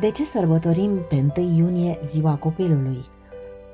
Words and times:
De 0.00 0.10
ce 0.10 0.24
sărbătorim 0.24 1.06
pe 1.08 1.24
1 1.36 1.56
iunie 1.56 1.98
Ziua 2.04 2.36
Copilului? 2.36 3.00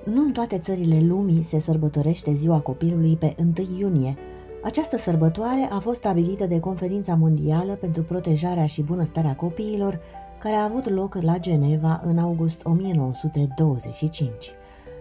Nu 0.05 0.23
în 0.23 0.33
toate 0.33 0.59
țările 0.59 1.01
lumii 1.07 1.43
se 1.43 1.61
sărbătorește 1.61 2.33
Ziua 2.33 2.61
Copilului 2.61 3.17
pe 3.17 3.35
1 3.39 3.53
iunie. 3.79 4.17
Această 4.63 4.97
sărbătoare 4.97 5.69
a 5.71 5.79
fost 5.79 5.99
stabilită 5.99 6.47
de 6.47 6.61
Conferința 6.61 7.15
Mondială 7.15 7.73
pentru 7.73 8.03
Protejarea 8.03 8.67
și 8.67 8.83
Bunăstarea 8.83 9.35
Copiilor, 9.35 10.01
care 10.39 10.55
a 10.55 10.65
avut 10.65 10.89
loc 10.89 11.15
la 11.15 11.39
Geneva 11.39 12.03
în 12.05 12.19
august 12.19 12.61
1925. 12.65 14.51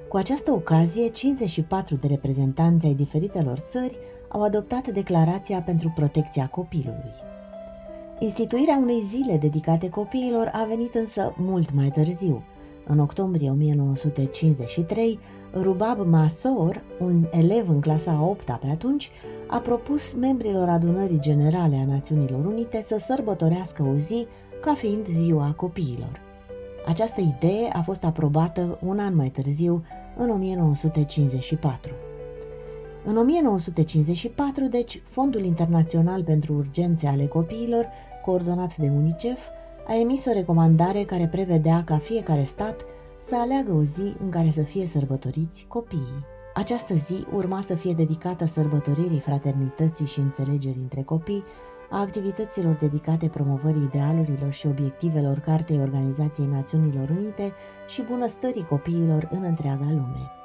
Cu 0.10 0.18
această 0.18 0.52
ocazie, 0.52 1.08
54 1.08 1.96
de 1.96 2.08
reprezentanți 2.08 2.86
ai 2.86 2.94
diferitelor 2.94 3.58
țări 3.58 3.98
au 4.28 4.44
adoptat 4.44 4.88
Declarația 4.88 5.62
pentru 5.62 5.92
Protecția 5.96 6.48
Copilului. 6.48 7.29
Instituirea 8.22 8.78
unei 8.82 9.02
zile 9.02 9.38
dedicate 9.38 9.90
copiilor 9.90 10.52
a 10.54 10.64
venit 10.64 10.96
însă 10.96 11.34
mult 11.38 11.74
mai 11.74 11.90
târziu. 11.90 12.44
În 12.86 13.00
octombrie 13.00 13.50
1953, 13.50 15.20
Rubab 15.54 16.08
Masor, 16.08 16.84
un 17.00 17.28
elev 17.32 17.70
în 17.70 17.82
clasa 17.82 18.12
a 18.12 18.24
8 18.24 18.44
pe 18.44 18.68
atunci, 18.72 19.12
a 19.48 19.58
propus 19.58 20.14
membrilor 20.14 20.70
adunării 20.70 21.20
generale 21.20 21.76
a 21.76 21.92
Națiunilor 21.92 22.46
Unite 22.46 22.82
să 22.82 22.98
sărbătorească 22.98 23.84
o 23.84 23.98
zi 23.98 24.28
ca 24.62 24.74
fiind 24.74 25.08
ziua 25.08 25.54
copiilor. 25.56 26.22
Această 26.86 27.22
idee 27.22 27.70
a 27.74 27.82
fost 27.82 28.04
aprobată 28.04 28.80
un 28.86 29.00
an 29.00 29.16
mai 29.16 29.30
târziu, 29.30 29.84
în 30.18 30.30
1954. 30.30 31.94
În 33.06 33.18
1954, 33.18 34.68
deci, 34.68 35.02
Fondul 35.06 35.44
Internațional 35.44 36.24
pentru 36.24 36.54
Urgențe 36.54 37.08
ale 37.08 37.26
Copiilor, 37.26 37.88
coordonat 38.26 38.78
de 38.78 38.92
UNICEF, 38.96 39.40
a 39.88 39.96
emis 39.96 40.26
o 40.26 40.32
recomandare 40.32 41.04
care 41.04 41.28
prevedea 41.28 41.84
ca 41.86 41.98
fiecare 41.98 42.44
stat 42.44 42.86
să 43.20 43.36
aleagă 43.36 43.72
o 43.72 43.84
zi 43.84 44.14
în 44.24 44.30
care 44.30 44.52
să 44.52 44.62
fie 44.62 44.86
sărbătoriți 44.86 45.66
copiii. 45.68 46.26
Această 46.54 46.94
zi 46.94 47.26
urma 47.34 47.62
să 47.62 47.76
fie 47.76 47.94
dedicată 47.94 48.46
sărbătoririi 48.46 49.20
fraternității 49.20 50.06
și 50.06 50.20
înțelegerii 50.20 50.82
între 50.82 51.02
copii, 51.02 51.44
a 51.90 52.00
activităților 52.00 52.78
dedicate 52.80 53.28
promovării 53.28 53.84
idealurilor 53.84 54.52
și 54.52 54.68
obiectivelor 54.68 55.40
Cartei 55.40 55.80
Organizației 55.80 56.48
Națiunilor 56.48 57.10
Unite 57.10 57.54
și 57.88 58.02
bunăstării 58.02 58.66
copiilor 58.70 59.30
în 59.32 59.44
întreaga 59.44 59.86
lume. 59.88 60.39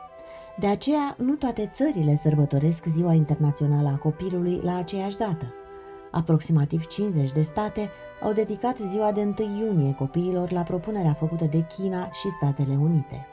De 0.58 0.66
aceea, 0.66 1.14
nu 1.19 1.34
toate 1.34 1.69
țările 1.72 2.20
sărbătoresc 2.22 2.84
Ziua 2.84 3.12
Internațională 3.12 3.88
a 3.88 3.97
Copilului 3.97 4.61
la 4.62 4.77
aceeași 4.77 5.16
dată. 5.16 5.55
Aproximativ 6.11 6.86
50 6.86 7.33
de 7.33 7.42
state 7.42 7.91
au 8.22 8.33
dedicat 8.33 8.78
ziua 8.78 9.12
de 9.12 9.20
1 9.20 9.34
iunie 9.58 9.92
copiilor 9.92 10.52
la 10.52 10.61
propunerea 10.61 11.12
făcută 11.12 11.44
de 11.44 11.66
China 11.77 12.11
și 12.11 12.28
Statele 12.28 12.78
Unite. 12.80 13.27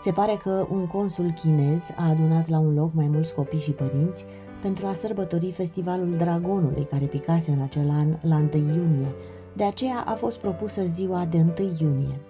Se 0.00 0.12
pare 0.12 0.38
că 0.42 0.66
un 0.70 0.86
consul 0.86 1.30
chinez 1.30 1.90
a 1.96 2.08
adunat 2.08 2.48
la 2.48 2.58
un 2.58 2.74
loc 2.74 2.94
mai 2.94 3.06
mulți 3.06 3.34
copii 3.34 3.60
și 3.60 3.70
părinți 3.70 4.24
pentru 4.60 4.86
a 4.86 4.92
sărbători 4.92 5.52
festivalul 5.52 6.16
Dragonului 6.16 6.86
care 6.90 7.04
picase 7.04 7.50
în 7.50 7.62
acel 7.62 7.90
an 7.90 8.16
la 8.20 8.36
1 8.36 8.48
iunie, 8.54 9.14
de 9.52 9.64
aceea 9.64 10.04
a 10.06 10.14
fost 10.14 10.38
propusă 10.38 10.82
ziua 10.84 11.24
de 11.24 11.36
1 11.36 11.76
iunie. 11.78 12.20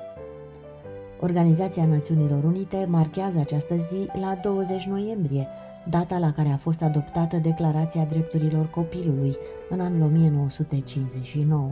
Organizația 1.25 1.87
Națiunilor 1.87 2.45
Unite 2.45 2.87
marchează 2.89 3.39
această 3.39 3.75
zi 3.77 4.09
la 4.21 4.39
20 4.43 4.85
noiembrie, 4.85 5.49
data 5.89 6.19
la 6.19 6.33
care 6.33 6.49
a 6.49 6.57
fost 6.57 6.83
adoptată 6.83 7.37
Declarația 7.37 8.05
Drepturilor 8.05 8.71
Copilului 8.71 9.37
în 9.69 9.81
anul 9.81 10.03
1959. 10.03 11.71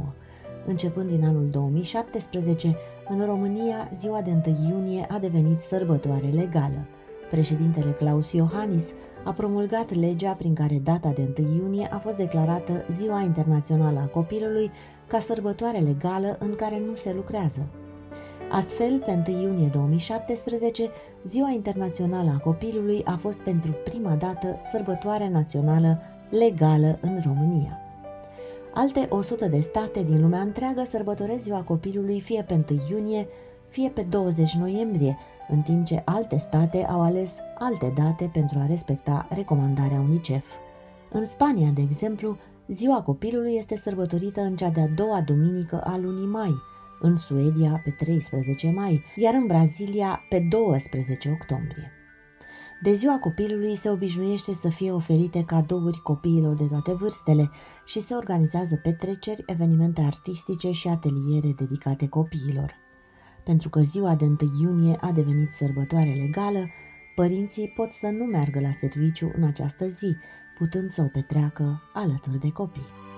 Începând 0.67 1.09
din 1.09 1.25
anul 1.25 1.49
2017, 1.51 2.77
în 3.09 3.25
România, 3.25 3.89
ziua 3.93 4.21
de 4.21 4.31
1 4.47 4.69
iunie 4.69 5.07
a 5.09 5.19
devenit 5.19 5.63
sărbătoare 5.63 6.27
legală. 6.27 6.87
Președintele 7.31 7.91
Claus 7.91 8.33
Iohannis 8.33 8.93
a 9.25 9.33
promulgat 9.33 9.95
legea 9.95 10.33
prin 10.33 10.55
care 10.55 10.79
data 10.79 11.13
de 11.15 11.33
1 11.39 11.55
iunie 11.55 11.89
a 11.93 11.99
fost 11.99 12.17
declarată 12.17 12.85
Ziua 12.89 13.21
Internațională 13.21 13.99
a 13.99 14.07
Copilului 14.07 14.71
ca 15.07 15.19
sărbătoare 15.19 15.79
legală 15.79 16.37
în 16.39 16.55
care 16.55 16.83
nu 16.87 16.95
se 16.95 17.13
lucrează. 17.13 17.80
Astfel, 18.53 18.99
pe 18.99 19.23
1 19.27 19.41
iunie 19.41 19.69
2017, 19.69 20.91
Ziua 21.25 21.51
Internațională 21.51 22.31
a 22.37 22.41
Copilului 22.41 23.03
a 23.05 23.17
fost 23.17 23.39
pentru 23.39 23.71
prima 23.85 24.15
dată 24.15 24.61
sărbătoare 24.73 25.29
națională 25.29 26.01
legală 26.31 26.99
în 27.01 27.21
România. 27.25 27.79
Alte 28.75 29.07
100 29.11 29.49
de 29.49 29.61
state 29.61 30.03
din 30.03 30.21
lumea 30.21 30.41
întreagă 30.41 30.85
sărbătoresc 30.87 31.43
Ziua 31.43 31.63
Copilului 31.63 32.21
fie 32.21 32.43
pe 32.43 32.65
1 32.69 32.81
iunie, 32.91 33.29
fie 33.69 33.89
pe 33.89 34.03
20 34.03 34.53
noiembrie, 34.53 35.19
în 35.49 35.61
timp 35.61 35.85
ce 35.85 36.03
alte 36.05 36.39
state 36.39 36.85
au 36.85 37.01
ales 37.01 37.41
alte 37.59 37.93
date 37.97 38.31
pentru 38.33 38.59
a 38.59 38.67
respecta 38.67 39.27
recomandarea 39.31 40.01
UNICEF. 40.01 40.45
În 41.11 41.25
Spania, 41.25 41.71
de 41.75 41.81
exemplu, 41.81 42.37
Ziua 42.67 43.03
Copilului 43.03 43.55
este 43.59 43.77
sărbătorită 43.77 44.41
în 44.41 44.57
cea 44.57 44.69
de-a 44.69 44.89
doua 44.97 45.21
duminică 45.21 45.81
a 45.85 45.99
lunii 45.99 46.27
mai, 46.27 46.55
în 47.01 47.17
Suedia 47.17 47.81
pe 47.85 47.91
13 47.91 48.71
mai, 48.71 49.05
iar 49.17 49.35
în 49.35 49.47
Brazilia 49.47 50.21
pe 50.29 50.39
12 50.39 51.31
octombrie. 51.41 51.93
De 52.83 52.93
ziua 52.93 53.19
copilului 53.19 53.77
se 53.77 53.91
obișnuiește 53.91 54.55
să 54.55 54.69
fie 54.69 54.93
oferite 54.93 55.45
cadouri 55.45 56.01
copiilor 56.03 56.55
de 56.55 56.65
toate 56.65 56.95
vârstele 56.95 57.51
și 57.87 58.01
se 58.01 58.15
organizează 58.15 58.81
petreceri, 58.83 59.43
evenimente 59.47 60.01
artistice 60.01 60.71
și 60.71 60.89
ateliere 60.89 61.53
dedicate 61.57 62.09
copiilor. 62.09 62.75
Pentru 63.45 63.69
că 63.69 63.81
ziua 63.81 64.15
de 64.15 64.25
1 64.25 64.37
iunie 64.61 64.97
a 65.01 65.13
devenit 65.13 65.53
sărbătoare 65.53 66.13
legală, 66.13 66.69
părinții 67.15 67.73
pot 67.77 67.93
să 67.93 68.07
nu 68.07 68.25
meargă 68.25 68.61
la 68.61 68.73
serviciu 68.73 69.31
în 69.37 69.43
această 69.43 69.89
zi, 69.89 70.17
putând 70.59 70.91
să 70.91 71.03
o 71.03 71.07
petreacă 71.13 71.83
alături 71.93 72.41
de 72.41 72.51
copii. 72.51 73.10